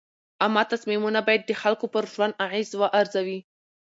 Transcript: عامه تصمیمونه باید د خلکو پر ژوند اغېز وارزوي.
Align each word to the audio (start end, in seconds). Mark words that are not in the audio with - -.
عامه 0.41 0.63
تصمیمونه 0.71 1.19
باید 1.27 1.43
د 1.45 1.51
خلکو 1.61 1.85
پر 1.93 2.03
ژوند 2.13 2.33
اغېز 2.45 2.69
وارزوي. 2.75 3.39